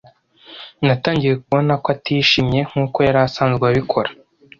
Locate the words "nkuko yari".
2.69-3.19